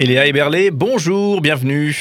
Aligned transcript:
Eléa 0.00 0.28
Eberlé, 0.28 0.70
bonjour, 0.70 1.40
bienvenue. 1.40 1.92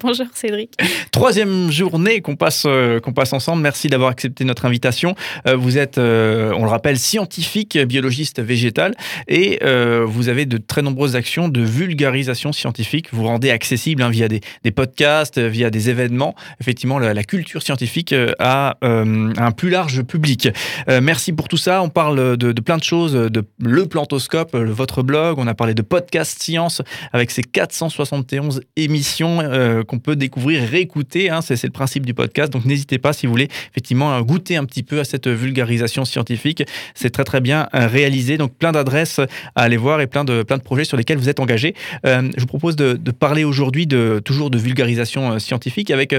Bonjour 0.00 0.26
Cédric. 0.32 0.76
Troisième 1.10 1.72
journée 1.72 2.20
qu'on 2.20 2.36
passe, 2.36 2.62
euh, 2.66 3.00
qu'on 3.00 3.12
passe 3.12 3.32
ensemble. 3.32 3.62
Merci 3.62 3.88
d'avoir 3.88 4.10
accepté 4.10 4.44
notre 4.44 4.64
invitation. 4.64 5.16
Euh, 5.48 5.56
vous 5.56 5.76
êtes, 5.76 5.98
euh, 5.98 6.52
on 6.56 6.62
le 6.62 6.70
rappelle, 6.70 7.00
scientifique, 7.00 7.76
biologiste 7.76 8.40
végétal 8.40 8.94
et 9.26 9.58
vous 10.06 10.28
avez 10.28 10.46
de 10.46 10.56
très 10.56 10.82
nombreuses 10.82 11.16
actions 11.16 11.48
de 11.48 11.60
vulgarisation 11.60 12.52
scientifique. 12.52 13.08
Vous 13.12 13.24
rendez 13.24 13.50
accessible 13.50 14.02
hein, 14.02 14.10
via 14.10 14.28
des, 14.28 14.40
podcasts, 14.70 15.40
via 15.40 15.70
des 15.70 15.90
événements, 15.90 16.36
effectivement, 16.60 17.00
la, 17.00 17.24
culture 17.24 17.62
scientifique 17.62 18.14
à, 18.38 18.76
un 18.82 19.50
plus 19.50 19.70
large 19.70 20.02
public. 20.02 20.48
merci 20.88 21.32
pour 21.32 21.48
tout 21.48 21.56
ça. 21.56 21.82
On 21.82 21.88
parle 21.88 22.36
de, 22.36 22.52
de, 22.52 22.60
plein 22.60 22.76
de 22.76 22.84
choses, 22.84 23.14
de 23.14 23.44
le 23.60 23.86
plantoscope, 23.86 24.54
votre 24.54 25.02
blog. 25.02 25.38
On 25.38 25.46
a 25.46 25.54
parlé 25.54 25.74
de 25.74 25.82
podcast 25.82 26.40
science 26.40 26.82
avec 27.12 27.31
ces 27.32 27.42
471 27.42 28.62
émissions 28.76 29.40
euh, 29.40 29.82
qu'on 29.82 29.98
peut 29.98 30.16
découvrir, 30.16 30.68
réécouter. 30.68 31.30
Hein, 31.30 31.40
c'est, 31.42 31.62
le 31.62 31.70
principe 31.70 32.06
du 32.06 32.14
podcast. 32.14 32.52
Donc 32.52 32.64
n'hésitez 32.64 32.98
pas 32.98 33.12
si 33.12 33.26
vous 33.26 33.32
voulez 33.32 33.48
effectivement 33.70 34.20
goûter 34.22 34.56
un 34.56 34.64
petit 34.64 34.82
peu 34.82 35.00
à 35.00 35.04
cette 35.04 35.28
vulgarisation 35.28 36.04
scientifique. 36.04 36.62
C'est 36.94 37.10
très 37.10 37.24
très 37.24 37.40
bien 37.40 37.68
euh, 37.74 37.86
réalisé. 37.86 38.38
Donc 38.38 38.54
plein 38.54 38.72
d'adresses 38.72 39.18
à 39.18 39.62
aller 39.62 39.76
voir 39.76 40.00
et 40.00 40.06
plein 40.06 40.24
de, 40.24 40.42
plein 40.42 40.58
de 40.58 40.62
projets 40.62 40.84
sur 40.84 40.96
lesquels 40.96 41.18
vous 41.18 41.28
êtes 41.28 41.40
engagé. 41.40 41.74
Euh, 42.06 42.30
je 42.36 42.40
vous 42.40 42.46
propose 42.46 42.76
de, 42.76 42.94
parler 43.10 43.44
aujourd'hui 43.44 43.86
de, 43.86 44.20
toujours 44.24 44.50
de 44.50 44.58
vulgarisation 44.58 45.38
scientifique 45.38 45.90
avec 45.90 46.14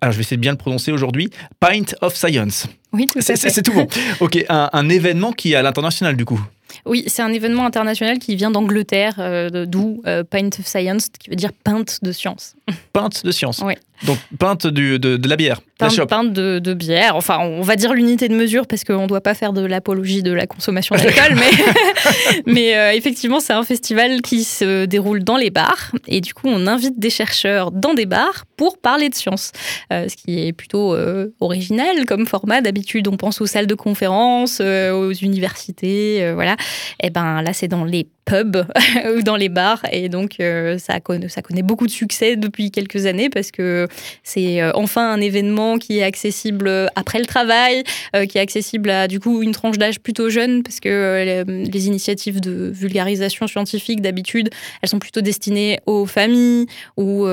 alors 0.00 0.12
je 0.12 0.18
vais 0.18 0.22
essayer 0.22 0.36
de 0.36 0.42
bien 0.42 0.52
le 0.52 0.58
prononcer 0.58 0.92
aujourd'hui, 0.92 1.30
Pint 1.58 1.94
of 2.02 2.14
Science. 2.14 2.66
Oui, 2.92 3.06
tout 3.06 3.18
à 3.18 3.22
fait. 3.22 3.36
C'est 3.36 3.62
tout 3.62 3.72
bon. 3.72 3.88
Ok, 4.20 4.44
un, 4.48 4.68
un, 4.72 4.88
événement 4.88 5.32
qui 5.32 5.52
est 5.52 5.56
à 5.56 5.62
l'international 5.62 6.16
du 6.16 6.24
coup. 6.24 6.40
Oui, 6.86 7.04
c'est 7.06 7.22
un 7.22 7.32
événement 7.32 7.66
international 7.66 8.18
qui 8.18 8.36
vient 8.36 8.50
d'Angleterre, 8.50 9.16
euh, 9.18 9.66
d'où 9.66 10.00
euh, 10.06 10.24
Pint 10.24 10.48
of 10.58 10.66
Science, 10.66 11.08
qui 11.08 11.30
veut 11.30 11.36
dire 11.36 11.52
pinte 11.52 12.02
de 12.02 12.12
science. 12.12 12.55
Pinte 12.92 13.24
de 13.24 13.30
science. 13.30 13.62
Oui. 13.64 13.74
Donc 14.04 14.18
pinte 14.38 14.66
de, 14.66 14.96
de, 14.96 15.28
la 15.28 15.36
bière. 15.36 15.60
Pinte, 15.78 16.32
de, 16.32 16.58
de, 16.58 16.74
bière. 16.74 17.16
Enfin, 17.16 17.38
on 17.40 17.62
va 17.62 17.76
dire 17.76 17.94
l'unité 17.94 18.28
de 18.28 18.34
mesure 18.34 18.66
parce 18.66 18.84
qu'on 18.84 19.02
ne 19.02 19.06
doit 19.06 19.20
pas 19.20 19.34
faire 19.34 19.52
de 19.52 19.64
l'apologie 19.64 20.22
de 20.22 20.32
la 20.32 20.46
consommation 20.46 20.94
d'alcool, 20.96 21.36
mais, 21.36 22.42
mais 22.46 22.76
euh, 22.76 22.92
effectivement, 22.92 23.40
c'est 23.40 23.52
un 23.52 23.62
festival 23.62 24.20
qui 24.20 24.44
se 24.44 24.84
déroule 24.84 25.22
dans 25.22 25.36
les 25.36 25.50
bars 25.50 25.92
et 26.08 26.20
du 26.20 26.34
coup, 26.34 26.48
on 26.48 26.66
invite 26.66 26.98
des 26.98 27.10
chercheurs 27.10 27.70
dans 27.70 27.94
des 27.94 28.06
bars 28.06 28.44
pour 28.56 28.78
parler 28.78 29.08
de 29.08 29.14
science, 29.14 29.52
ce 29.90 30.14
qui 30.16 30.46
est 30.46 30.52
plutôt 30.52 30.96
original 31.40 32.04
comme 32.06 32.26
format. 32.26 32.60
D'habitude, 32.60 33.08
on 33.08 33.16
pense 33.16 33.40
aux 33.40 33.46
salles 33.46 33.66
de 33.66 33.74
conférence, 33.74 34.60
aux 34.60 35.12
universités, 35.12 36.32
voilà. 36.34 36.54
Et 37.02 37.06
eh 37.06 37.10
ben 37.10 37.42
là, 37.42 37.52
c'est 37.52 37.68
dans 37.68 37.84
les 37.84 38.08
pubs 38.26 38.66
ou 39.16 39.22
dans 39.22 39.36
les 39.36 39.48
bars. 39.48 39.80
Et 39.90 40.10
donc, 40.10 40.40
euh, 40.40 40.76
ça, 40.76 41.00
connaît, 41.00 41.28
ça 41.28 41.40
connaît 41.40 41.62
beaucoup 41.62 41.86
de 41.86 41.92
succès 41.92 42.36
depuis 42.36 42.55
quelques 42.70 43.06
années 43.06 43.30
parce 43.30 43.50
que 43.50 43.86
c'est 44.22 44.60
euh, 44.60 44.72
enfin 44.74 45.12
un 45.12 45.20
événement 45.20 45.78
qui 45.78 45.98
est 45.98 46.02
accessible 46.02 46.90
après 46.94 47.18
le 47.18 47.26
travail, 47.26 47.82
euh, 48.14 48.26
qui 48.26 48.38
est 48.38 48.40
accessible 48.40 48.90
à 48.90 49.08
du 49.08 49.20
coup 49.20 49.42
une 49.42 49.52
tranche 49.52 49.78
d'âge 49.78 50.00
plutôt 50.00 50.28
jeune 50.28 50.62
parce 50.62 50.80
que 50.80 51.44
les 51.46 51.86
initiatives 51.86 52.40
de 52.40 52.70
vulgarisation 52.74 53.46
scientifique 53.46 54.00
d'habitude, 54.00 54.50
elles 54.82 54.88
sont 54.88 54.98
plutôt 54.98 55.20
destinées 55.20 55.80
aux 55.86 56.06
familles 56.06 56.66
ou 56.96 57.26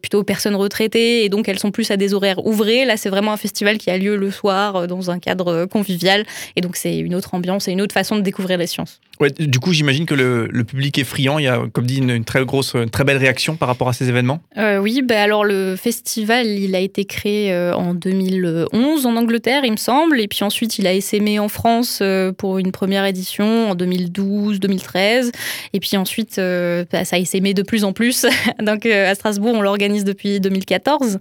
plutôt 0.00 0.20
aux 0.20 0.24
personnes 0.24 0.56
retraitées 0.56 1.24
et 1.24 1.28
donc 1.28 1.48
elles 1.48 1.58
sont 1.58 1.70
plus 1.70 1.90
à 1.90 1.96
des 1.96 2.14
horaires 2.14 2.44
ouvrés. 2.46 2.84
Là, 2.84 2.96
c'est 2.96 3.10
vraiment 3.10 3.32
un 3.32 3.36
festival 3.36 3.78
qui 3.78 3.90
a 3.90 3.98
lieu 3.98 4.16
le 4.16 4.30
soir 4.30 4.86
dans 4.86 5.10
un 5.10 5.18
cadre 5.18 5.66
convivial 5.66 6.24
et 6.56 6.60
donc 6.60 6.76
c'est 6.76 6.98
une 6.98 7.14
autre 7.14 7.34
ambiance 7.34 7.68
et 7.68 7.72
une 7.72 7.82
autre 7.82 7.94
façon 7.94 8.16
de 8.16 8.22
découvrir 8.22 8.58
les 8.58 8.66
sciences. 8.66 9.00
Du 9.38 9.60
coup, 9.60 9.72
j'imagine 9.72 10.06
que 10.06 10.14
le 10.14 10.64
public 10.64 10.98
est 10.98 11.04
friand. 11.04 11.38
Il 11.38 11.44
y 11.44 11.48
a, 11.48 11.62
comme 11.72 11.86
dit, 11.86 11.98
une, 11.98 12.24
très 12.24 12.44
grosse, 12.44 12.74
très 12.90 13.04
belle 13.04 13.18
réaction 13.18 13.56
par 13.56 13.68
rapport 13.68 13.88
à 13.88 13.92
ces 13.92 14.08
événements. 14.08 14.40
Euh, 14.56 14.78
oui, 14.78 15.02
bah 15.02 15.20
alors 15.20 15.44
le 15.44 15.76
festival, 15.76 16.46
il 16.46 16.74
a 16.74 16.80
été 16.80 17.04
créé 17.04 17.52
euh, 17.52 17.74
en 17.74 17.94
2011 17.94 19.06
en 19.06 19.16
Angleterre, 19.16 19.64
il 19.64 19.72
me 19.72 19.76
semble, 19.76 20.20
et 20.20 20.28
puis 20.28 20.44
ensuite 20.44 20.78
il 20.78 20.86
a 20.86 20.92
essaimé 20.92 21.38
en 21.38 21.48
France 21.48 22.00
euh, 22.02 22.32
pour 22.32 22.58
une 22.58 22.72
première 22.72 23.04
édition 23.04 23.70
en 23.70 23.74
2012, 23.74 24.60
2013, 24.60 25.32
et 25.72 25.80
puis 25.80 25.96
ensuite 25.96 26.36
bah, 26.36 27.04
ça 27.04 27.16
a 27.16 27.18
essaimé 27.18 27.54
de 27.54 27.62
plus 27.62 27.84
en 27.84 27.92
plus. 27.92 28.26
Donc 28.60 28.86
à 28.86 29.14
Strasbourg, 29.14 29.54
on 29.54 29.62
l'organise 29.62 30.04
depuis 30.04 30.40
2014. 30.40 31.18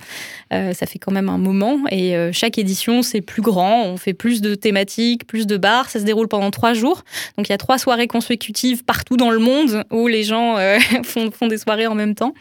ça 0.51 0.85
fait 0.85 0.99
quand 0.99 1.11
même 1.11 1.29
un 1.29 1.37
moment, 1.37 1.79
et 1.91 2.15
chaque 2.31 2.57
édition 2.57 3.01
c'est 3.01 3.21
plus 3.21 3.41
grand. 3.41 3.85
On 3.85 3.97
fait 3.97 4.13
plus 4.13 4.41
de 4.41 4.55
thématiques, 4.55 5.25
plus 5.27 5.47
de 5.47 5.57
bars. 5.57 5.89
Ça 5.89 5.99
se 5.99 6.05
déroule 6.05 6.27
pendant 6.27 6.51
trois 6.51 6.73
jours. 6.73 7.03
Donc 7.37 7.47
il 7.47 7.51
y 7.51 7.55
a 7.55 7.57
trois 7.57 7.77
soirées 7.83 8.07
consécutives 8.07 8.83
par 8.83 8.93
partout 8.93 9.17
dans 9.17 9.31
le 9.31 9.39
monde 9.39 9.83
où 9.91 10.07
les 10.07 10.23
gens 10.23 10.55
euh, 10.57 10.77
font, 11.03 11.31
font, 11.31 11.47
des 11.47 11.57
soirées 11.57 11.87
en 11.87 11.95
même 11.95 12.13
temps. 12.13 12.35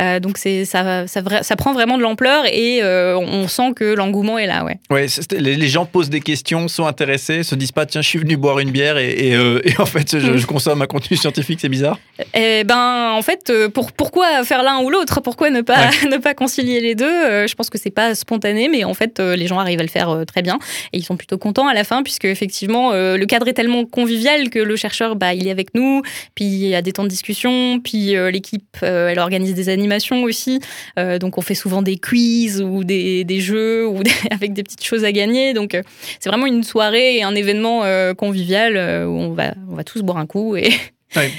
Euh, 0.00 0.20
donc 0.20 0.38
c'est 0.38 0.64
ça, 0.64 1.06
ça, 1.06 1.22
ça, 1.42 1.56
prend 1.56 1.74
vraiment 1.74 1.98
de 1.98 2.02
l'ampleur 2.02 2.46
et 2.46 2.82
euh, 2.82 3.18
on 3.18 3.46
sent 3.46 3.74
que 3.76 3.94
l'engouement 3.94 4.38
est 4.38 4.46
là. 4.46 4.64
Ouais. 4.64 4.78
Ouais, 4.90 5.06
les, 5.32 5.68
gens 5.68 5.84
posent 5.84 6.08
des 6.08 6.20
questions, 6.20 6.66
sont 6.66 6.86
intéressés, 6.86 7.42
se 7.42 7.54
disent 7.54 7.72
pas 7.72 7.84
tiens 7.84 8.00
je 8.00 8.08
suis 8.08 8.18
venu 8.18 8.38
boire 8.38 8.58
une 8.58 8.70
bière 8.70 8.96
et, 8.96 9.32
et, 9.32 9.36
en 9.78 9.84
fait 9.84 10.18
je, 10.18 10.46
consomme 10.46 10.80
un 10.80 10.86
contenu 10.86 11.18
scientifique, 11.18 11.58
c'est 11.60 11.68
bizarre. 11.68 11.98
Eh 12.34 12.64
ben 12.64 13.12
en 13.12 13.22
fait 13.22 13.52
pour, 13.74 13.92
pourquoi 13.92 14.44
faire 14.44 14.62
l'un 14.62 14.78
ou 14.80 14.88
l'autre? 14.88 15.20
Pourquoi 15.20 15.50
ne 15.50 15.60
pas 15.60 15.90
ne 16.10 16.16
pas 16.16 16.32
concilier 16.32 16.80
les 16.80 16.94
deux? 16.94 17.46
Je 17.46 17.54
pense 17.54 17.68
que 17.68 17.76
c'est 17.76 17.90
pas 17.90 18.14
spontané, 18.14 18.68
mais 18.68 18.84
en 18.84 18.94
fait 18.94 19.20
les 19.20 19.46
gens 19.46 19.58
arrivent 19.58 19.80
à 19.80 19.84
le 19.84 19.90
faire 19.90 20.24
très 20.26 20.40
bien 20.40 20.58
et 20.94 20.98
ils 20.98 21.04
sont 21.04 21.18
plutôt 21.18 21.36
contents 21.36 21.68
à 21.68 21.74
la 21.74 21.84
fin 21.84 22.02
puisque 22.02 22.24
effectivement 22.24 22.92
le 22.92 23.24
cadre 23.26 23.46
est 23.48 23.52
tellement 23.52 23.84
convivial 23.84 24.48
que 24.48 24.58
le 24.58 24.74
chercheur 24.74 24.87
bah 25.16 25.34
il 25.34 25.46
est 25.46 25.50
avec 25.50 25.74
nous, 25.74 26.02
puis 26.34 26.44
il 26.44 26.68
y 26.68 26.74
a 26.74 26.82
des 26.82 26.92
temps 26.92 27.04
de 27.04 27.08
discussion, 27.08 27.80
puis 27.80 28.16
euh, 28.16 28.30
l'équipe, 28.30 28.76
euh, 28.82 29.08
elle 29.08 29.18
organise 29.18 29.54
des 29.54 29.68
animations 29.68 30.22
aussi. 30.22 30.60
Euh, 30.98 31.18
donc 31.18 31.38
on 31.38 31.40
fait 31.40 31.54
souvent 31.54 31.82
des 31.82 31.96
quiz 31.96 32.62
ou 32.62 32.84
des, 32.84 33.40
jeux 33.40 33.88
avec 34.30 34.52
des 34.52 34.62
petites 34.62 34.84
choses 34.84 35.04
à 35.04 35.12
gagner. 35.12 35.54
Donc 35.54 35.76
c'est 36.20 36.28
vraiment 36.28 36.46
une 36.46 36.62
soirée 36.62 37.16
et 37.16 37.22
un 37.22 37.34
événement 37.34 37.82
convivial 38.14 38.76
où 39.06 39.12
on 39.12 39.32
va, 39.32 39.54
on 39.70 39.74
va 39.74 39.84
tous 39.84 40.02
boire 40.02 40.18
un 40.18 40.26
coup 40.26 40.56
et 40.56 40.72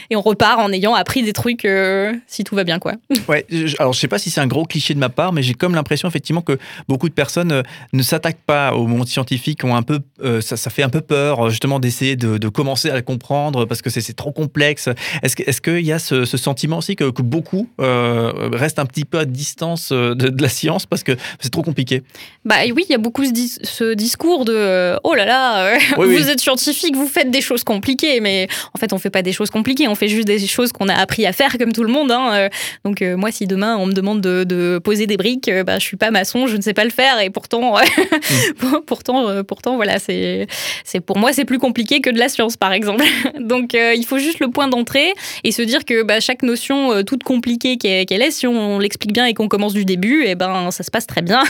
et 0.09 0.15
on 0.15 0.21
repart 0.21 0.59
en 0.59 0.71
ayant 0.71 0.93
appris 0.93 1.21
des 1.21 1.33
trucs 1.33 1.65
euh, 1.65 2.13
si 2.27 2.43
tout 2.43 2.55
va 2.55 2.63
bien 2.63 2.79
quoi. 2.79 2.93
Ouais, 3.27 3.45
alors 3.77 3.93
je 3.93 3.99
sais 3.99 4.07
pas 4.07 4.17
si 4.17 4.31
c'est 4.31 4.41
un 4.41 4.47
gros 4.47 4.65
cliché 4.65 4.95
de 4.95 4.99
ma 4.99 5.09
part, 5.09 5.33
mais 5.33 5.43
j'ai 5.43 5.53
comme 5.53 5.75
l'impression 5.75 6.07
effectivement 6.07 6.41
que 6.41 6.57
beaucoup 6.87 7.09
de 7.09 7.13
personnes 7.13 7.51
euh, 7.51 7.63
ne 7.93 8.01
s'attaquent 8.01 8.41
pas 8.45 8.73
au 8.73 8.87
monde 8.87 9.07
scientifique, 9.07 9.63
ont 9.63 9.75
un 9.75 9.83
peu, 9.83 9.99
euh, 10.23 10.41
ça, 10.41 10.57
ça, 10.57 10.71
fait 10.71 10.81
un 10.81 10.89
peu 10.89 11.01
peur 11.01 11.49
justement 11.49 11.79
d'essayer 11.79 12.15
de, 12.15 12.49
commencer 12.49 12.89
à 12.89 12.95
le 12.95 13.03
comprendre 13.03 13.65
parce 13.65 13.83
que 13.83 13.89
c'est 13.91 14.13
trop 14.13 14.31
complexe. 14.31 14.89
Est-ce 15.21 15.35
qu'il 15.61 15.73
est 15.75 15.83
y 15.83 15.91
a 15.91 15.99
ce, 15.99 16.25
sentiment 16.25 16.79
aussi 16.79 16.95
que, 16.95 17.09
beaucoup 17.21 17.69
restent 17.77 18.79
un 18.79 18.85
petit 18.85 19.05
peu 19.05 19.19
à 19.19 19.25
distance 19.25 19.91
de, 19.91 20.41
la 20.41 20.49
science 20.49 20.85
parce 20.85 21.03
que 21.03 21.15
c'est 21.39 21.51
trop 21.51 21.61
compliqué? 21.61 22.01
Bah 22.45 22.55
oui, 22.73 22.85
il 22.89 22.91
y 22.91 22.95
a 22.95 22.97
beaucoup 22.97 23.23
ce, 23.25 23.93
discours 23.93 24.45
de 24.45 24.97
oh 25.03 25.13
là 25.13 25.25
là, 25.25 25.77
vous 25.97 26.29
êtes 26.29 26.39
scientifique, 26.39 26.95
vous 26.95 27.07
faites 27.07 27.29
des 27.29 27.41
choses 27.41 27.63
compliquées, 27.63 28.19
mais 28.21 28.47
en 28.73 28.79
fait 28.79 28.93
on 28.93 28.97
fait 28.97 29.11
pas 29.11 29.21
des 29.21 29.33
choses 29.33 29.49
compliquées 29.49 29.58
compliqué. 29.59 29.89
On 29.89 29.95
fait 29.95 30.07
juste 30.07 30.25
des 30.25 30.39
choses 30.47 30.71
qu'on 30.71 30.87
a 30.87 30.93
appris 30.93 31.25
à 31.25 31.33
faire 31.33 31.57
comme 31.57 31.73
tout 31.73 31.83
le 31.83 31.91
monde. 31.91 32.11
Hein. 32.11 32.31
Euh, 32.33 32.49
donc 32.85 33.01
euh, 33.01 33.17
moi, 33.17 33.29
si 33.29 33.45
demain 33.45 33.75
on 33.77 33.87
me 33.87 33.91
demande 33.91 34.21
de, 34.21 34.79
poser 34.79 35.05
des 35.05 35.17
briques, 35.17 35.49
euh, 35.49 35.65
bah, 35.65 35.79
je 35.79 35.83
suis 35.83 35.97
pas 35.97 36.11
maçon, 36.11 36.47
je 36.47 36.55
ne 36.55 36.61
sais 36.61 36.73
pas 36.73 36.85
le 36.85 36.91
faire. 36.91 37.19
Et 37.19 37.29
pourtant, 37.29 37.75
pourtant, 38.85 39.43
pourtant, 39.43 39.75
voilà, 39.75 39.99
c'est, 39.99 40.47
c'est 40.85 41.01
pour 41.01 41.17
moi 41.17 41.33
c'est 41.33 41.43
plus 41.43 41.59
compliqué 41.59 41.99
que 41.99 42.09
de 42.09 42.17
la 42.17 42.29
science, 42.29 42.55
par 42.55 42.71
exemple. 42.71 43.03
donc 43.39 43.73
il 43.73 44.05
faut 44.05 44.17
juste 44.17 44.39
le 44.39 44.49
point 44.49 44.69
d'entrée 44.69 45.13
et 45.43 45.51
se 45.51 45.61
dire 45.61 45.83
que 45.83 46.03
bah, 46.03 46.21
chaque 46.21 46.41
notion, 46.43 47.03
toute 47.03 47.23
compliquée 47.23 47.77
qu'elle 47.77 48.21
est, 48.21 48.31
si 48.31 48.47
on 48.47 48.79
l'explique 48.79 49.11
bien 49.11 49.25
et 49.25 49.33
qu'on 49.33 49.49
commence 49.49 49.73
du 49.73 49.83
début, 49.83 50.23
et 50.23 50.31
eh 50.31 50.35
ben 50.35 50.71
ça 50.71 50.83
se 50.83 50.91
passe 50.91 51.05
très 51.05 51.21
bien. 51.21 51.43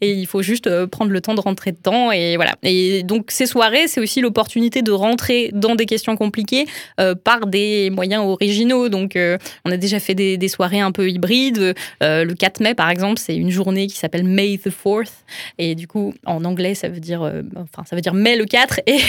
et 0.00 0.12
il 0.12 0.26
faut 0.26 0.42
juste 0.42 0.86
prendre 0.86 1.10
le 1.10 1.20
temps 1.20 1.34
de 1.34 1.40
rentrer 1.40 1.72
dedans 1.72 2.12
et 2.12 2.36
voilà. 2.36 2.54
Et 2.62 3.02
donc 3.02 3.30
ces 3.30 3.46
soirées, 3.46 3.88
c'est 3.88 4.00
aussi 4.00 4.20
l'opportunité 4.20 4.82
de 4.82 4.92
rentrer 4.92 5.50
dans 5.52 5.74
des 5.74 5.86
questions 5.86 6.16
compliquées 6.16 6.66
par 7.16 7.46
des 7.46 7.90
moyens 7.90 8.24
originaux. 8.24 8.88
Donc, 8.88 9.16
euh, 9.16 9.38
on 9.64 9.70
a 9.70 9.76
déjà 9.76 10.00
fait 10.00 10.14
des, 10.14 10.48
soirées 10.48 10.80
un 10.80 10.92
peu 10.92 11.10
hybrides. 11.10 11.74
Euh, 12.02 12.24
le 12.24 12.34
4 12.34 12.60
mai, 12.60 12.74
par 12.74 12.90
exemple, 12.90 13.20
c'est 13.20 13.36
une 13.36 13.50
journée 13.50 13.86
qui 13.86 13.96
s'appelle 13.96 14.24
May 14.24 14.58
the 14.58 14.68
4th. 14.68 15.10
Et 15.58 15.74
du 15.74 15.88
coup, 15.88 16.14
en 16.24 16.44
anglais, 16.44 16.74
ça 16.74 16.88
veut 16.88 17.00
dire, 17.00 17.22
euh, 17.22 17.42
enfin, 17.56 17.84
ça 17.88 17.96
veut 17.96 18.02
dire 18.02 18.14
mai 18.14 18.36
le 18.36 18.44
4 18.44 18.80
et, 18.86 19.00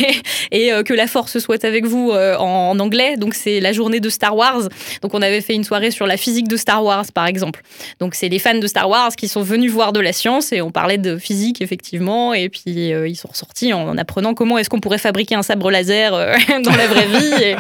et 0.51 0.83
que 0.83 0.94
la 0.94 1.07
force 1.07 1.38
soit 1.39 1.63
avec 1.63 1.86
vous 1.86 2.12
en, 2.12 2.80
anglais. 2.80 3.18
Donc, 3.18 3.33
c'est 3.33 3.59
la 3.59 3.74
journée 3.74 4.00
de 4.00 4.09
Star 4.09 4.36
Wars. 4.36 4.69
Donc, 5.01 5.13
on 5.13 5.21
avait 5.21 5.42
fait 5.42 5.54
une 5.54 5.63
soirée 5.63 5.92
sur 5.92 6.07
la 6.07 6.18
physique 6.18 6.48
de 6.48 6.57
Star 6.57 6.83
Wars, 6.83 7.06
par 7.13 7.27
exemple. 7.27 7.62
Donc, 8.00 8.15
c'est 8.15 8.30
les 8.30 8.39
fans 8.39 8.57
de 8.57 8.68
Star 8.68 8.89
Wars 8.89 9.15
qui 9.15 9.27
sont 9.27 9.42
venus 9.42 9.71
voir 9.71 9.94
de 9.94 10.00
la 10.00 10.13
science 10.13 10.51
et 10.51 10.62
on 10.62 10.71
parlait 10.71 10.98
de 10.98 11.18
physique, 11.18 11.62
effectivement. 11.62 12.33
Et 12.33 12.50
puis, 12.50 12.63
ils 12.65 13.15
sont 13.15 13.30
ressortis 13.30 13.74
en, 13.74 13.98
apprenant 13.98 14.33
comment 14.33 14.57
est-ce 14.57 14.69
qu'on 14.69 14.80
pourrait 14.80 14.98
fabriquer 14.98 15.36
un 15.36 15.44
sabre 15.44 15.71
laser 15.71 16.12
dans 16.63 16.75
la 16.75 16.88
vraie 16.88 17.07
vie. 17.07 17.56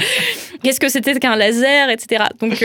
Qu'est-ce 0.67 0.81
que 0.81 0.89
c'était 0.89 1.13
qu'un 1.17 1.37
laser, 1.37 1.89
etc. 1.89 2.25
Donc, 2.41 2.59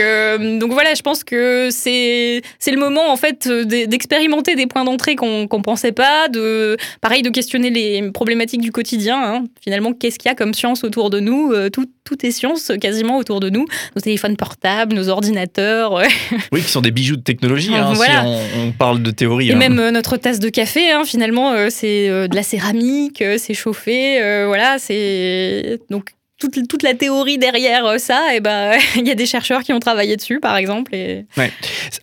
donc 0.59 0.73
voilà, 0.73 0.93
je 0.93 1.01
pense 1.01 1.23
que 1.23 1.69
c'est 1.71 2.41
le 2.67 2.77
moment 2.77 3.09
en 3.09 3.15
fait 3.15 3.47
d'expérimenter 3.47 4.55
des 4.55 4.67
points 4.67 4.83
d'entrée 4.83 5.15
qu'on 5.15 5.47
qu'on 5.47 5.61
pensait 5.61 5.93
pas, 5.93 6.27
de 6.27 6.75
pareil 6.99 7.21
de 7.21 7.29
questionner 7.29 7.69
les 7.69 8.11
problématiques 8.11 8.59
du 8.59 8.73
quotidien. 8.73 9.21
Hein. 9.23 9.45
Finalement, 9.61 9.93
qu'est-ce 9.93 10.19
qu'il 10.19 10.27
y 10.27 10.31
a 10.31 10.35
comme 10.35 10.53
science 10.53 10.83
autour 10.83 11.09
de 11.09 11.21
nous 11.21 11.53
tout, 11.69 11.85
tout 12.03 12.25
est 12.25 12.31
science 12.31 12.73
quasiment 12.81 13.17
autour 13.17 13.39
de 13.39 13.49
nous. 13.49 13.65
Nos 13.95 14.01
téléphones 14.01 14.35
portables, 14.35 14.93
nos 14.93 15.07
ordinateurs. 15.07 16.01
oui, 16.51 16.61
qui 16.61 16.69
sont 16.69 16.81
des 16.81 16.91
bijoux 16.91 17.15
de 17.15 17.21
technologie. 17.21 17.73
Hein, 17.73 17.95
si 17.95 18.57
on, 18.57 18.73
parle 18.73 19.01
de 19.01 19.11
théorie. 19.11 19.49
Et 19.49 19.53
hein. 19.53 19.57
même 19.57 19.89
notre 19.91 20.17
tasse 20.17 20.39
de 20.39 20.49
café, 20.49 20.81
finalement, 21.05 21.53
c'est 21.69 22.09
de 22.09 22.35
la 22.35 22.43
céramique, 22.43 23.23
c'est 23.37 23.53
chauffé, 23.53 24.17
voilà, 24.45 24.77
c'est 24.77 25.79
donc 25.89 26.09
toute, 26.49 26.83
la 26.83 26.93
théorie 26.93 27.37
derrière 27.37 27.85
euh, 27.85 27.97
ça, 27.97 28.35
et 28.35 28.39
ben 28.39 28.73
il 28.95 29.07
y 29.07 29.11
a 29.11 29.15
des 29.15 29.25
chercheurs 29.25 29.61
qui 29.61 29.73
ont 29.73 29.79
travaillé 29.79 30.15
dessus, 30.15 30.39
par 30.39 30.55
exemple. 30.55 30.93
Et... 30.95 31.25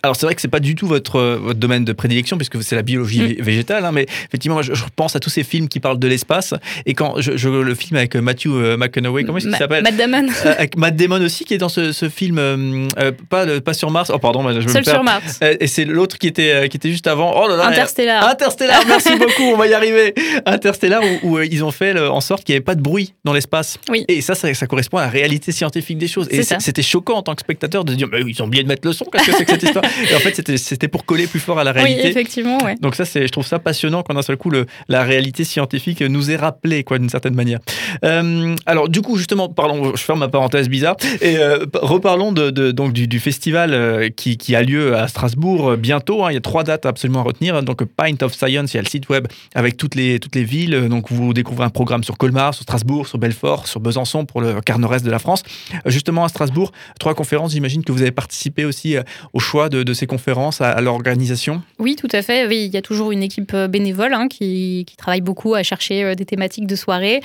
Alors 0.02 0.16
c'est 0.16 0.26
vrai 0.26 0.34
que 0.34 0.40
c'est 0.40 0.48
pas 0.48 0.60
du 0.60 0.74
tout 0.74 0.86
votre, 0.86 1.16
euh, 1.16 1.38
votre 1.40 1.58
domaine 1.58 1.84
de 1.84 1.92
prédilection 1.92 2.36
puisque 2.36 2.62
c'est 2.62 2.76
la 2.76 2.82
biologie 2.82 3.36
mm. 3.38 3.42
végétale, 3.42 3.84
hein, 3.84 3.92
mais 3.92 4.06
effectivement, 4.28 4.62
je, 4.62 4.72
pense 4.96 5.14
à 5.14 5.20
tous 5.20 5.30
ces 5.30 5.44
films 5.44 5.68
qui 5.68 5.80
parlent 5.80 5.98
de 5.98 6.08
l'espace 6.08 6.54
et 6.86 6.94
quand 6.94 7.20
je, 7.20 7.48
le 7.48 7.74
film 7.74 7.96
avec 7.96 8.16
euh, 8.16 8.20
Matthew 8.20 8.48
McConaughey, 8.78 9.24
comment 9.24 9.38
est-ce 9.38 9.48
qu'il 9.48 9.56
s'appelle 9.56 9.82
Matt 9.82 9.96
Damon. 9.96 10.28
avec 10.44 10.76
Matt 10.76 10.96
Damon 10.96 11.22
aussi 11.22 11.44
qui 11.44 11.54
est 11.54 11.58
dans 11.58 11.68
ce, 11.68 12.08
film, 12.08 12.88
pas, 13.28 13.60
pas 13.60 13.72
sur 13.72 13.90
Mars. 13.90 14.10
Oh 14.12 14.18
pardon, 14.18 14.48
je 14.60 14.68
Seul 14.68 14.84
sur 14.84 15.02
Mars. 15.02 15.40
et 15.42 15.66
c'est 15.66 15.84
l'autre 15.84 16.18
qui 16.18 16.26
était 16.26 16.68
qui 16.68 16.76
était 16.76 16.90
juste 16.90 17.06
avant. 17.06 17.32
Oh 17.36 17.48
là 17.48 17.56
là. 17.56 17.66
Interstellar. 17.66 18.28
Interstellar. 18.28 18.82
Merci 18.86 19.16
beaucoup. 19.16 19.42
On 19.42 19.56
va 19.56 19.66
y 19.66 19.74
arriver. 19.74 20.14
Interstellar 20.46 21.02
où, 21.22 21.38
ils 21.40 21.64
ont 21.64 21.70
fait 21.70 21.98
en 21.98 22.20
sorte 22.20 22.44
qu'il 22.44 22.54
n'y 22.54 22.56
avait 22.56 22.64
pas 22.64 22.74
de 22.74 22.82
bruit 22.82 23.14
dans 23.24 23.32
l'espace. 23.32 23.78
Oui. 23.88 24.04
Et 24.08 24.20
ça, 24.34 24.48
ça, 24.48 24.54
ça 24.54 24.66
correspond 24.66 24.98
à 24.98 25.02
la 25.02 25.08
réalité 25.08 25.52
scientifique 25.52 25.98
des 25.98 26.08
choses. 26.08 26.28
Et 26.30 26.42
c'était 26.42 26.82
choquant 26.82 27.16
en 27.16 27.22
tant 27.22 27.34
que 27.34 27.40
spectateur 27.40 27.84
de 27.84 27.92
se 27.92 27.96
dire, 27.96 28.08
mais 28.10 28.20
ils 28.26 28.42
ont 28.42 28.46
oublié 28.46 28.62
de 28.62 28.68
mettre 28.68 28.86
le 28.86 28.92
son, 28.92 29.04
qu'est-ce 29.06 29.26
que 29.26 29.32
c'est 29.36 29.44
que 29.44 29.52
cette 29.52 29.62
histoire 29.62 29.84
Et 30.10 30.14
en 30.14 30.18
fait, 30.18 30.56
c'était 30.56 30.88
pour 30.88 31.04
coller 31.04 31.26
plus 31.26 31.40
fort 31.40 31.58
à 31.58 31.64
la 31.64 31.72
réalité. 31.72 32.02
Oui, 32.02 32.08
effectivement, 32.08 32.58
ouais. 32.64 32.76
Donc 32.80 32.94
ça, 32.94 33.04
je 33.04 33.26
trouve 33.28 33.46
ça 33.46 33.58
passionnant 33.58 34.02
quand 34.02 34.14
d'un 34.14 34.22
seul 34.22 34.36
coup, 34.36 34.50
le, 34.50 34.66
la 34.88 35.02
réalité 35.02 35.44
scientifique 35.44 36.02
nous 36.02 36.30
est 36.30 36.36
rappelée, 36.36 36.84
quoi, 36.84 36.98
d'une 36.98 37.08
certaine 37.08 37.34
manière. 37.34 37.60
Euh, 38.04 38.54
alors, 38.66 38.88
du 38.88 39.02
coup, 39.02 39.16
justement, 39.16 39.48
parlons, 39.48 39.94
je 39.96 40.02
ferme 40.02 40.20
ma 40.20 40.28
parenthèse 40.28 40.68
bizarre, 40.68 40.96
et 41.20 41.36
euh, 41.38 41.66
reparlons 41.74 42.32
de, 42.32 42.70
donc, 42.70 42.92
du, 42.92 43.20
festival 43.20 43.74
euh, 43.74 44.08
qui, 44.08 44.36
qui, 44.36 44.54
a 44.54 44.62
lieu 44.62 44.96
à 44.96 45.08
Strasbourg 45.08 45.76
bientôt. 45.76 46.24
Hein. 46.24 46.30
il 46.30 46.34
y 46.34 46.38
a 46.38 46.40
trois 46.40 46.64
dates 46.64 46.86
absolument 46.86 47.20
à 47.20 47.24
retenir. 47.24 47.62
Donc, 47.62 47.84
Pint 47.84 48.22
of 48.22 48.34
Science, 48.34 48.72
il 48.72 48.76
y 48.76 48.80
a 48.80 48.82
le 48.82 48.88
site 48.88 49.08
web 49.08 49.26
avec 49.54 49.76
toutes 49.76 49.94
les, 49.94 50.18
toutes 50.18 50.34
les 50.34 50.44
villes. 50.44 50.88
Donc, 50.88 51.10
vous 51.10 51.34
découvrez 51.34 51.64
un 51.64 51.70
programme 51.70 52.04
sur 52.04 52.16
Colmar, 52.16 52.54
sur 52.54 52.62
Strasbourg, 52.62 53.06
sur 53.06 53.18
Belfort, 53.18 53.66
sur 53.66 53.80
Besançon 53.80 54.19
pour 54.24 54.40
le 54.40 54.60
quart 54.60 54.78
nord-est 54.78 55.04
de 55.04 55.10
la 55.10 55.18
France. 55.18 55.42
Euh, 55.74 55.90
justement, 55.90 56.24
à 56.24 56.28
Strasbourg, 56.28 56.72
trois 56.98 57.14
conférences, 57.14 57.52
j'imagine 57.52 57.84
que 57.84 57.92
vous 57.92 58.02
avez 58.02 58.10
participé 58.10 58.64
aussi 58.64 58.96
euh, 58.96 59.02
au 59.32 59.38
choix 59.38 59.68
de, 59.68 59.92
ces 59.92 60.06
conférences, 60.06 60.60
à, 60.60 60.80
l'organisation 60.80 61.62
Oui, 61.78 61.96
tout 61.96 62.08
à 62.12 62.22
fait. 62.22 62.46
Il 62.50 62.72
y 62.72 62.76
a 62.76 62.82
toujours 62.82 63.12
une 63.12 63.22
équipe 63.22 63.52
euh, 63.54 63.68
bénévole 63.68 64.14
hein, 64.14 64.28
qui, 64.28 64.86
travaille 64.96 65.20
beaucoup 65.20 65.54
à 65.54 65.62
chercher 65.62 66.14
des 66.14 66.26
thématiques 66.26 66.66
de 66.66 66.76
soirée. 66.76 67.20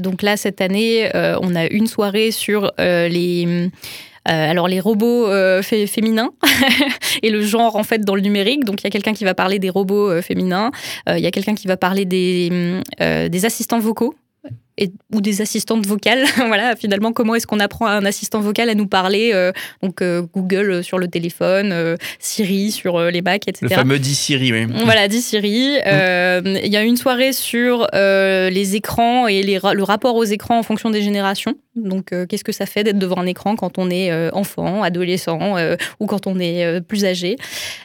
donc 0.00 0.20
là, 0.20 0.36
cette 0.36 0.60
année, 0.60 1.10
on 1.14 1.54
a 1.54 1.66
une 1.66 1.86
soirée 1.86 2.32
sur 2.32 2.70
les... 2.78 3.70
alors 4.26 4.68
les 4.68 4.80
robots 4.80 5.26
féminins 5.62 6.32
et 7.22 7.30
le 7.30 7.40
genre 7.42 7.76
en 7.76 7.82
fait 7.82 8.00
dans 8.00 8.14
le 8.14 8.20
numérique. 8.20 8.64
Donc 8.64 8.82
il 8.82 8.84
y 8.84 8.88
a 8.88 8.90
quelqu'un 8.90 9.14
qui 9.14 9.24
va 9.24 9.32
parler 9.32 9.58
des 9.58 9.70
robots 9.70 10.20
féminins, 10.20 10.70
il 11.08 11.20
y 11.20 11.26
a 11.26 11.30
quelqu'un 11.30 11.54
qui 11.54 11.66
va 11.66 11.78
parler 11.78 12.04
des 12.04 13.44
assistants 13.44 13.78
vocaux 13.78 14.14
et, 14.76 14.90
ou 15.12 15.20
des 15.20 15.40
assistantes 15.40 15.86
vocales. 15.86 16.24
voilà, 16.36 16.76
finalement, 16.76 17.12
comment 17.12 17.34
est-ce 17.34 17.46
qu'on 17.46 17.60
apprend 17.60 17.86
à 17.86 17.92
un 17.92 18.04
assistant 18.04 18.40
vocal 18.40 18.68
à 18.68 18.74
nous 18.74 18.86
parler 18.86 19.30
euh, 19.34 19.52
Donc, 19.82 20.02
euh, 20.02 20.22
Google 20.34 20.70
euh, 20.70 20.82
sur 20.82 20.98
le 20.98 21.08
téléphone, 21.08 21.96
Siri 22.18 22.70
sur 22.70 23.00
les 23.00 23.22
Macs, 23.22 23.48
etc. 23.48 23.66
Le 23.68 23.68
fameux 23.68 23.98
dit 23.98 24.14
Siri, 24.14 24.52
oui. 24.52 24.66
Voilà, 24.84 25.08
dit 25.08 25.22
Siri. 25.22 25.76
Il 25.86 26.72
y 26.72 26.76
a 26.76 26.82
une 26.82 26.96
soirée 26.96 27.32
sur 27.32 27.86
les 27.92 28.76
écrans 28.76 29.26
et 29.26 29.42
les, 29.42 29.58
le 29.58 29.82
rapport 29.82 30.16
aux 30.16 30.24
écrans 30.24 30.58
en 30.58 30.62
fonction 30.62 30.90
des 30.90 31.02
générations. 31.02 31.54
Donc, 31.76 32.12
qu'est-ce 32.28 32.44
que 32.44 32.52
ça 32.52 32.66
fait 32.66 32.84
d'être 32.84 32.98
devant 32.98 33.18
un 33.18 33.26
écran 33.26 33.56
quand 33.56 33.78
on 33.78 33.90
est 33.90 34.12
enfant, 34.32 34.82
adolescent 34.82 35.56
ou 36.00 36.06
quand 36.06 36.26
on 36.26 36.38
est 36.38 36.80
plus 36.82 37.04
âgé? 37.04 37.36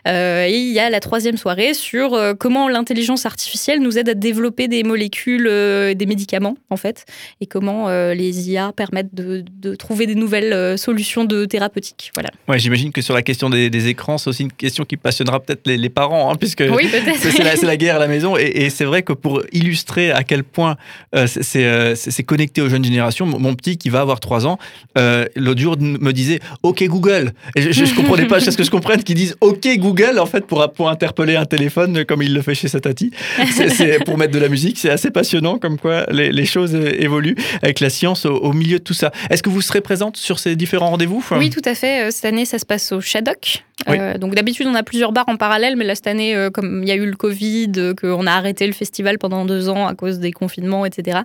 Et 0.05 0.57
il 0.57 0.71
y 0.71 0.79
a 0.79 0.89
la 0.89 0.99
troisième 0.99 1.37
soirée 1.37 1.73
sur 1.73 2.17
comment 2.39 2.67
l'intelligence 2.67 3.25
artificielle 3.25 3.79
nous 3.79 3.97
aide 3.97 4.09
à 4.09 4.13
développer 4.13 4.67
des 4.67 4.83
molécules, 4.83 5.45
des 5.45 6.05
médicaments, 6.05 6.55
en 6.69 6.77
fait, 6.79 7.05
et 7.41 7.45
comment 7.45 7.89
euh, 7.89 8.13
les 8.15 8.49
IA 8.49 8.71
permettent 8.75 9.13
de, 9.13 9.43
trouver 9.75 10.07
des 10.07 10.15
nouvelles 10.15 10.53
euh, 10.53 10.77
solutions 10.77 11.25
de 11.25 11.45
thérapeutiques. 11.45 12.11
Voilà. 12.15 12.29
Ouais, 12.47 12.57
j'imagine 12.57 12.91
que 12.91 13.01
sur 13.01 13.13
la 13.13 13.21
question 13.21 13.49
des, 13.49 13.87
écrans, 13.87 14.17
c'est 14.17 14.29
aussi 14.29 14.43
une 14.43 14.51
question 14.51 14.83
qui 14.83 14.97
passionnera 14.97 15.39
peut-être 15.39 15.67
les, 15.67 15.89
parents, 15.89 16.31
hein, 16.31 16.35
puisque 16.35 16.63
c'est 16.63 17.63
la, 17.63 17.77
guerre 17.77 17.97
à 17.97 17.99
la 17.99 18.07
maison. 18.07 18.35
Et, 18.37 18.69
c'est 18.69 18.85
vrai 18.85 19.03
que 19.03 19.13
pour 19.13 19.43
illustrer 19.51 20.11
à 20.11 20.23
quel 20.23 20.43
point 20.43 20.75
euh, 21.15 21.27
c'est 21.27 22.23
connecté 22.23 22.61
aux 22.61 22.69
jeunes 22.69 22.83
générations, 22.83 23.25
mon 23.25 23.55
petit 23.55 23.77
qui 23.77 23.89
va 23.89 24.01
avoir 24.01 24.19
3 24.19 24.47
ans, 24.47 24.57
l'autre 25.35 25.59
jour 25.59 25.77
me 25.79 26.11
disait 26.11 26.39
OK 26.63 26.83
Google. 26.83 27.33
Et 27.55 27.71
je 27.71 27.83
ne 27.83 27.95
comprenais 27.95 28.25
pas, 28.25 28.39
jusqu'à 28.39 28.51
ce 28.51 28.57
que 28.57 28.63
je 28.63 28.71
comprenne 28.71 29.03
qu'ils 29.03 29.15
disent 29.15 29.35
OK 29.41 29.67
Google, 29.77 30.19
en 30.19 30.25
fait, 30.25 30.45
pour, 30.45 30.67
pour 30.73 30.89
interpeller 30.89 31.35
un 31.35 31.45
téléphone 31.45 32.05
comme 32.05 32.21
il 32.23 32.33
le 32.33 32.41
fait 32.41 32.55
chez 32.55 32.67
sa 32.67 32.79
tati. 32.79 33.11
Pour 34.05 34.17
mettre 34.17 34.33
de 34.33 34.39
la 34.39 34.49
musique. 34.49 34.77
C'est 34.77 34.89
assez 34.89 35.11
passionnant 35.11 35.57
comme 35.57 35.77
quoi 35.77 36.05
les, 36.11 36.31
les 36.31 36.45
choses 36.45 36.68
évolue 36.75 37.35
avec 37.61 37.79
la 37.79 37.89
science 37.89 38.25
au, 38.25 38.53
milieu 38.53 38.79
de 38.79 38.83
tout 38.83 38.93
ça. 38.93 39.11
Est-ce 39.29 39.43
que 39.43 39.49
vous 39.49 39.61
serez 39.61 39.81
présente 39.81 40.17
sur 40.17 40.39
ces 40.39 40.55
différents 40.55 40.89
rendez-vous? 40.89 41.23
Oui, 41.31 41.49
tout 41.49 41.61
à 41.65 41.75
fait. 41.75 42.07
Euh, 42.07 42.11
cette 42.11 42.25
année, 42.25 42.45
ça 42.45 42.59
se 42.59 42.65
passe 42.65 42.91
au 42.91 43.01
Shadok. 43.01 43.63
Euh, 43.89 44.17
donc 44.17 44.35
d'habitude, 44.35 44.67
on 44.67 44.75
a 44.75 44.83
plusieurs 44.83 45.11
bars 45.11 45.27
en 45.27 45.37
parallèle, 45.37 45.75
mais 45.75 45.85
là, 45.85 45.95
cette 45.95 46.07
année, 46.07 46.35
euh, 46.35 46.49
comme 46.49 46.83
il 46.83 46.89
y 46.89 46.91
a 46.91 46.95
eu 46.95 47.05
le 47.05 47.15
Covid, 47.15 47.71
qu'on 47.99 48.27
a 48.27 48.31
arrêté 48.31 48.67
le 48.67 48.73
festival 48.73 49.17
pendant 49.17 49.45
deux 49.45 49.69
ans 49.69 49.87
à 49.87 49.95
cause 49.95 50.19
des 50.19 50.31
confinements, 50.31 50.85
etc., 50.85 51.19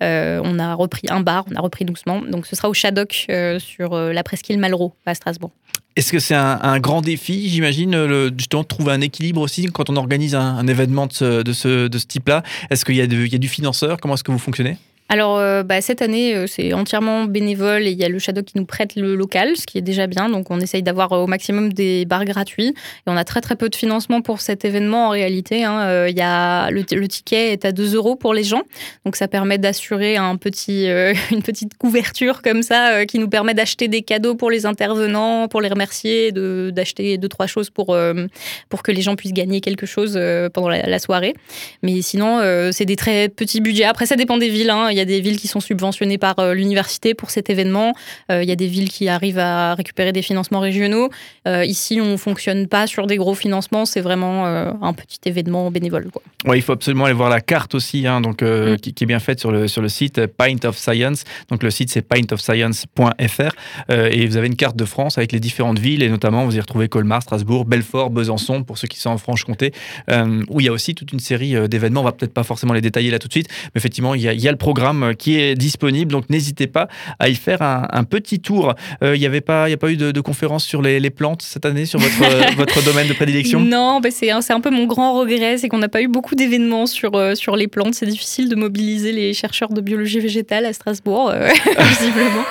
on 0.00 0.58
a 0.58 0.74
repris 0.74 1.08
un 1.10 1.20
bar, 1.20 1.44
on 1.50 1.56
a 1.56 1.60
repris 1.60 1.84
doucement. 1.84 2.20
Donc 2.20 2.46
ce 2.46 2.56
sera 2.56 2.68
au 2.68 2.74
Shadok 2.74 3.26
sur 3.58 3.96
la 3.96 4.22
presqu'île 4.22 4.58
Malraux, 4.58 4.94
à 5.06 5.14
Strasbourg. 5.14 5.50
Est-ce 5.96 6.12
que 6.12 6.18
c'est 6.18 6.34
un, 6.34 6.78
grand 6.78 7.00
défi, 7.00 7.48
j'imagine, 7.48 8.30
justement, 8.36 8.62
de 8.62 8.68
trouver 8.68 8.92
un 8.92 9.00
équilibre 9.00 9.40
aussi 9.40 9.66
quand 9.66 9.88
on 9.88 9.96
organise 9.96 10.34
un, 10.34 10.66
événement 10.66 11.06
de 11.06 11.12
ce, 11.12 11.42
de 11.42 11.52
ce, 11.52 11.88
de 11.88 11.98
ce 11.98 12.06
type-là? 12.06 12.42
Est-ce 12.70 12.84
qu'il 12.84 12.96
y, 12.96 12.98
y, 12.98 13.34
a 13.34 13.38
du 13.38 13.48
financeur? 13.48 13.98
Comment 14.00 14.14
est-ce 14.14 14.24
que 14.24 14.32
vous 14.32 14.38
fonctionnez? 14.38 14.76
Alors, 15.08 15.38
euh, 15.38 15.62
bah, 15.62 15.80
cette 15.80 16.02
année, 16.02 16.34
euh, 16.34 16.46
c'est 16.48 16.72
entièrement 16.72 17.26
bénévole 17.26 17.86
et 17.86 17.90
il 17.90 17.98
y 17.98 18.04
a 18.04 18.08
le 18.08 18.18
Shadow 18.18 18.42
qui 18.42 18.58
nous 18.58 18.64
prête 18.64 18.96
le 18.96 19.14
local, 19.14 19.56
ce 19.56 19.64
qui 19.64 19.78
est 19.78 19.82
déjà 19.82 20.08
bien. 20.08 20.28
Donc, 20.28 20.50
on 20.50 20.58
essaye 20.58 20.82
d'avoir 20.82 21.12
euh, 21.12 21.18
au 21.18 21.26
maximum 21.28 21.72
des 21.72 22.04
bars 22.06 22.24
gratuits. 22.24 22.68
Et 22.70 22.74
on 23.06 23.16
a 23.16 23.22
très, 23.22 23.40
très 23.40 23.54
peu 23.54 23.68
de 23.68 23.76
financement 23.76 24.20
pour 24.20 24.40
cet 24.40 24.64
événement 24.64 25.06
en 25.06 25.10
réalité. 25.10 25.62
Hein. 25.64 26.08
Y 26.08 26.20
a, 26.20 26.70
le, 26.70 26.84
ticket 27.06 27.52
est 27.52 27.64
à 27.64 27.70
2 27.70 27.94
euros 27.94 28.16
pour 28.16 28.34
les 28.34 28.42
gens. 28.42 28.62
Donc, 29.04 29.14
ça 29.14 29.28
permet 29.28 29.58
d'assurer 29.58 30.16
un 30.16 30.36
petit, 30.36 30.86
une 31.30 31.42
petite 31.42 31.76
couverture 31.78 32.42
comme 32.42 32.62
ça 32.62 33.06
qui 33.06 33.20
nous 33.20 33.28
permet 33.28 33.54
d'acheter 33.54 33.86
des 33.86 34.02
cadeaux 34.02 34.34
pour 34.34 34.50
les 34.50 34.66
intervenants, 34.66 35.46
pour 35.46 35.60
les 35.60 35.68
remercier, 35.68 36.32
d'acheter 36.32 37.16
deux, 37.16 37.28
trois 37.28 37.46
choses 37.46 37.70
pour, 37.70 37.96
pour 38.68 38.82
que 38.82 38.90
les 38.90 39.02
gens 39.02 39.14
puissent 39.14 39.32
gagner 39.32 39.60
quelque 39.60 39.86
chose 39.86 40.18
pendant 40.52 40.68
la, 40.68 40.98
soirée. 40.98 41.34
Mais 41.82 42.02
sinon, 42.02 42.40
c'est 42.72 42.86
des 42.86 42.96
très 42.96 43.28
petits 43.28 43.60
budgets. 43.60 43.84
Après, 43.84 44.06
ça 44.06 44.16
dépend 44.16 44.38
des 44.38 44.48
villes. 44.48 44.70
Hein. 44.70 44.88
Il 44.96 44.98
y 44.98 45.02
a 45.02 45.04
des 45.04 45.20
villes 45.20 45.38
qui 45.38 45.46
sont 45.46 45.60
subventionnées 45.60 46.16
par 46.16 46.38
euh, 46.38 46.54
l'université 46.54 47.12
pour 47.12 47.28
cet 47.28 47.50
événement. 47.50 47.92
Euh, 48.32 48.42
il 48.42 48.48
y 48.48 48.52
a 48.52 48.56
des 48.56 48.66
villes 48.66 48.88
qui 48.88 49.10
arrivent 49.10 49.38
à 49.38 49.74
récupérer 49.74 50.10
des 50.10 50.22
financements 50.22 50.60
régionaux. 50.60 51.10
Euh, 51.46 51.66
ici, 51.66 52.00
on 52.00 52.12
ne 52.12 52.16
fonctionne 52.16 52.66
pas 52.66 52.86
sur 52.86 53.06
des 53.06 53.18
gros 53.18 53.34
financements. 53.34 53.84
C'est 53.84 54.00
vraiment 54.00 54.46
un 54.46 54.92
petit 54.94 55.18
événement 55.26 55.70
bénévole. 55.70 56.08
Quoi. 56.10 56.22
Ouais, 56.46 56.58
il 56.58 56.62
faut 56.62 56.72
absolument 56.72 57.04
aller 57.04 57.12
voir 57.12 57.28
la 57.28 57.42
carte 57.42 57.74
aussi, 57.74 58.06
hein, 58.06 58.22
donc, 58.22 58.42
mm. 58.42 58.76
qui, 58.76 58.94
est 58.98 59.06
bien 59.06 59.18
faite 59.18 59.38
sur 59.38 59.52
le, 59.52 59.68
sur 59.68 59.82
le 59.82 59.90
site 59.90 60.26
Pint 60.26 60.64
of 60.64 60.78
Science. 60.78 61.24
Donc 61.50 61.62
le 61.62 61.70
site, 61.70 61.90
c'est 61.90 62.00
pintofscience.fr. 62.00 63.90
et 63.90 64.26
vous 64.26 64.36
avez 64.38 64.46
une 64.46 64.56
carte 64.56 64.76
de 64.76 64.84
France 64.86 65.18
avec 65.18 65.32
les 65.32 65.40
différentes 65.40 65.78
villes, 65.78 66.02
et 66.02 66.08
notamment, 66.08 66.46
vous 66.46 66.56
y 66.56 66.60
retrouvez 66.60 66.88
Colmar, 66.88 67.22
Strasbourg, 67.22 67.66
Belfort, 67.66 68.08
Besançon, 68.08 68.62
pour 68.62 68.78
ceux 68.78 68.88
qui 68.88 68.98
sont 68.98 69.10
en 69.10 69.18
Franche-Comté, 69.18 69.72
où 70.48 70.60
il 70.60 70.66
y 70.66 70.68
a 70.68 70.72
aussi 70.72 70.94
toute 70.94 71.12
une 71.12 71.20
série 71.20 71.68
d'événements. 71.68 72.00
On 72.00 72.04
va 72.04 72.12
peut-être 72.12 72.34
pas 72.34 72.44
forcément 72.44 72.72
les 72.72 72.80
détailler 72.80 73.10
là 73.10 73.18
tout 73.18 73.28
de 73.28 73.32
suite, 73.32 73.48
mais 73.74 73.78
effectivement, 73.78 74.14
il 74.14 74.22
y 74.22 74.28
a, 74.28 74.32
il 74.32 74.40
y 74.40 74.48
a 74.48 74.52
le 74.52 74.56
programme 74.56 74.85
qui 75.18 75.38
est 75.38 75.54
disponible. 75.54 76.12
Donc 76.12 76.30
n'hésitez 76.30 76.66
pas 76.66 76.88
à 77.18 77.28
y 77.28 77.34
faire 77.34 77.62
un, 77.62 78.04
petit 78.04 78.40
tour. 78.40 78.74
Euh, 79.02 79.16
il 79.16 79.20
n'y 79.20 79.26
avait 79.26 79.40
pas, 79.40 79.68
il 79.68 79.72
a 79.72 79.76
pas 79.76 79.90
eu 79.90 79.96
de, 79.96 80.20
conférence 80.20 80.64
sur 80.64 80.82
les, 80.82 81.10
plantes 81.10 81.42
cette 81.42 81.64
année 81.64 81.86
sur 81.86 81.98
votre, 81.98 82.22
euh, 82.22 82.42
votre 82.56 82.84
domaine 82.84 83.08
de 83.08 83.12
prédilection? 83.12 83.60
Non, 83.60 84.00
bah 84.00 84.10
c'est 84.10 84.30
un, 84.30 84.60
peu 84.60 84.70
mon 84.70 84.86
grand 84.86 85.18
regret, 85.18 85.58
c'est 85.58 85.68
qu'on 85.68 85.78
n'a 85.78 85.88
pas 85.88 86.02
eu 86.02 86.08
beaucoup 86.08 86.34
d'événements 86.34 86.86
sur, 86.86 87.14
euh, 87.14 87.34
sur 87.34 87.56
les 87.56 87.68
plantes. 87.68 87.94
C'est 87.94 88.06
difficile 88.06 88.48
de 88.48 88.56
mobiliser 88.56 89.12
les 89.12 89.34
chercheurs 89.34 89.70
de 89.70 89.80
biologie 89.80 90.20
végétale 90.20 90.66
à 90.66 90.72
Strasbourg, 90.72 91.32
visiblement. 91.78 92.44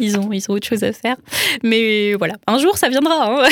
ils 0.00 0.18
ont, 0.18 0.32
ils 0.32 0.44
ont 0.50 0.54
autre 0.54 0.66
chose 0.66 0.84
à 0.84 0.92
faire. 0.92 1.16
Mais 1.62 2.14
voilà, 2.14 2.34
un 2.46 2.58
jour 2.58 2.76
ça 2.78 2.88
viendra. 2.88 3.44
Hein. 3.44 3.48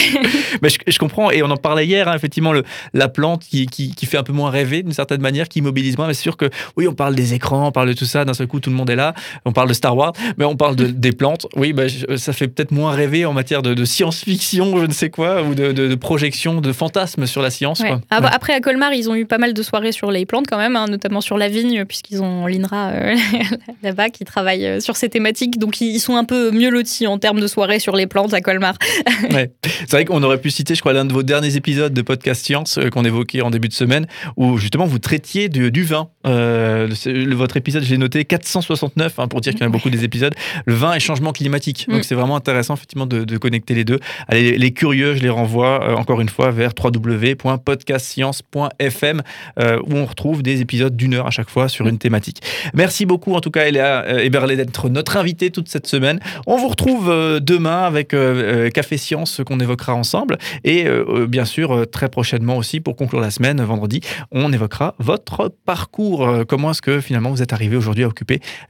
je, 0.86 0.98
comprends, 0.98 1.30
et 1.30 1.42
on 1.42 1.50
en 1.50 1.56
parlait 1.56 1.86
hier, 1.86 2.08
hein, 2.08 2.14
effectivement, 2.14 2.52
le, 2.52 2.64
la 2.92 3.08
plante 3.08 3.42
qui, 3.42 3.66
qui, 3.66 3.94
qui, 3.94 4.06
fait 4.06 4.18
un 4.18 4.22
peu 4.22 4.32
moins 4.32 4.50
rêver 4.50 4.82
d'une 4.82 4.92
certaine 4.92 5.20
manière, 5.20 5.48
qui 5.48 5.62
mobilise 5.62 5.96
moins. 5.96 6.06
Mais 6.06 6.14
c'est 6.14 6.22
sûr 6.22 6.36
que 6.36 6.50
oui, 6.76 6.86
on 6.88 6.94
parle 6.94 7.14
des 7.14 7.34
écrans, 7.34 7.68
on 7.68 7.72
parle 7.72 7.88
de 7.88 7.94
tout 7.94 8.04
ça 8.04 8.24
d'un 8.30 8.34
seul 8.34 8.46
coup 8.46 8.60
tout 8.60 8.70
le 8.70 8.76
monde 8.76 8.90
est 8.90 8.96
là. 8.96 9.14
On 9.44 9.52
parle 9.52 9.68
de 9.68 9.74
Star 9.74 9.96
Wars, 9.96 10.12
mais 10.38 10.44
on 10.44 10.56
parle 10.56 10.76
de, 10.76 10.86
des 11.00 11.12
plantes. 11.12 11.46
Oui, 11.56 11.72
bah, 11.72 11.84
ça 12.16 12.32
fait 12.32 12.48
peut-être 12.48 12.70
moins 12.72 12.92
rêver 12.92 13.24
en 13.24 13.32
matière 13.32 13.62
de, 13.62 13.84
science-fiction, 13.84 14.78
je 14.78 14.86
ne 14.86 14.92
sais 14.92 15.10
quoi, 15.10 15.42
ou 15.42 15.54
de, 15.54 15.94
projection, 15.94 16.60
de 16.60 16.72
fantasme 16.72 17.26
sur 17.26 17.42
la 17.42 17.50
science. 17.50 17.82
Ah, 18.10 18.20
bah, 18.20 18.30
après, 18.32 18.52
à 18.52 18.60
Colmar, 18.60 18.92
ils 18.92 19.10
ont 19.10 19.14
eu 19.14 19.26
pas 19.26 19.38
mal 19.38 19.54
de 19.54 19.62
soirées 19.62 19.92
sur 19.92 20.10
les 20.10 20.26
plantes 20.26 20.46
quand 20.48 20.58
même, 20.58 20.76
hein, 20.76 20.86
notamment 20.88 21.20
sur 21.20 21.38
la 21.38 21.48
vigne, 21.48 21.84
puisqu'ils 21.84 22.22
ont 22.22 22.46
l'INRA 22.46 22.90
euh, 22.90 23.16
là-bas 23.82 24.10
qui 24.10 24.24
travaille 24.24 24.66
euh, 24.66 24.80
sur 24.80 24.96
ces 24.96 25.08
thématiques. 25.08 25.58
Donc, 25.58 25.80
ils 25.80 26.00
sont 26.00 26.16
un 26.16 26.24
peu 26.24 26.50
mieux 26.50 26.70
lotis 26.70 27.06
en 27.06 27.18
termes 27.18 27.40
de 27.40 27.46
soirées 27.46 27.78
sur 27.78 27.96
les 27.96 28.06
plantes 28.06 28.34
à 28.34 28.40
Colmar. 28.40 28.74
C'est 29.30 29.90
vrai 29.90 30.04
qu'on 30.04 30.22
aurait 30.22 30.40
pu 30.40 30.50
citer, 30.50 30.74
je 30.74 30.80
crois, 30.80 30.92
l'un 30.92 31.04
de 31.04 31.12
vos 31.12 31.22
derniers 31.22 31.56
épisodes 31.56 31.92
de 31.92 32.02
podcast 32.02 32.44
Science 32.44 32.78
euh, 32.78 32.88
qu'on 32.90 33.04
évoquait 33.04 33.42
en 33.42 33.50
début 33.50 33.68
de 33.68 33.74
semaine, 33.74 34.06
où 34.36 34.58
justement 34.58 34.84
vous 34.84 34.98
traitiez 34.98 35.48
du 35.48 35.84
vin. 35.84 36.08
votre 36.24 37.56
épisode, 37.56 37.82
j'ai 37.82 37.96
noté 37.96 38.19
469, 38.24 39.18
hein, 39.18 39.28
pour 39.28 39.40
dire 39.40 39.52
qu'il 39.52 39.62
y 39.62 39.64
en 39.64 39.68
a 39.68 39.70
beaucoup 39.70 39.90
des 39.90 40.04
épisodes. 40.04 40.34
Le 40.66 40.74
vin 40.74 40.94
et 40.94 41.00
changement 41.00 41.32
climatique. 41.32 41.86
Donc, 41.88 42.00
mm. 42.00 42.04
c'est 42.04 42.14
vraiment 42.14 42.36
intéressant, 42.36 42.74
effectivement, 42.74 43.06
de, 43.06 43.38
connecter 43.38 43.74
les 43.74 43.84
deux. 43.84 44.00
Allez, 44.28 44.58
les 44.58 44.72
curieux, 44.72 45.16
je 45.16 45.22
les 45.22 45.30
renvoie 45.30 45.98
encore 45.98 46.20
une 46.20 46.28
fois 46.28 46.50
vers 46.50 46.72
www.podcastscience.fm, 46.78 49.22
où 49.58 49.94
on 49.94 50.04
retrouve 50.04 50.42
des 50.42 50.60
épisodes 50.60 50.94
d'une 50.94 51.14
heure 51.14 51.26
à 51.26 51.30
chaque 51.30 51.48
fois 51.48 51.68
sur 51.68 51.86
une 51.86 51.96
thématique. 51.98 52.42
Merci 52.74 53.06
beaucoup, 53.06 53.34
en 53.34 53.40
tout 53.40 53.50
cas, 53.50 53.66
Eléa 53.66 54.22
Eberle, 54.22 54.56
d'être 54.56 54.88
notre 54.88 55.16
invité 55.16 55.50
toute 55.50 55.68
cette 55.68 55.86
semaine. 55.86 56.20
On 56.46 56.56
vous 56.56 56.68
retrouve 56.68 57.10
euh, 57.10 57.40
demain 57.40 57.82
avec 57.82 58.14
euh, 58.14 58.66
euh, 58.66 58.70
Café 58.70 58.96
Science 58.96 59.40
qu'on 59.46 59.60
évoquera 59.60 59.94
ensemble. 59.94 60.38
Et 60.64 60.86
bien 61.28 61.44
sûr, 61.44 61.86
très 61.90 62.08
prochainement 62.08 62.56
aussi, 62.56 62.80
pour 62.80 62.96
conclure 62.96 63.20
la 63.20 63.30
semaine, 63.30 63.62
vendredi, 63.62 64.00
on 64.30 64.52
évoquera 64.52 64.94
votre 64.98 65.52
parcours. 65.64 66.44
Comment 66.48 66.72
est-ce 66.72 66.82
que 66.82 67.00
finalement 67.00 67.30
vous 67.30 67.42
êtes 67.42 67.52
arrivé 67.52 67.76
aujourd'hui 67.76 68.04
à 68.04 68.08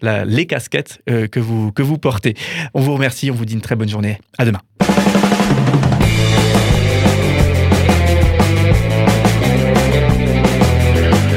les 0.03 0.47
casquettes 0.47 1.01
que, 1.07 1.41
vous, 1.41 1.73
que 1.73 1.83
vous 1.83 1.99
portez 1.99 2.35
On 2.75 2.81
vous 2.81 2.95
remercie, 2.95 3.31
on 3.31 3.35
vous 3.35 3.45
dit 3.45 3.55
une 3.55 3.61
très 3.61 3.77
bonne 3.77 3.89
journée. 3.89 4.19
À 4.39 4.45
demain. 4.45 4.61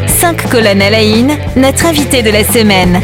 Cinq 0.07 0.49
colonnes 0.49 0.81
à 0.81 0.89
la 0.89 1.03
notre 1.57 1.85
invité 1.85 2.21
de 2.21 2.29
la 2.29 2.43
semaine. 2.43 3.01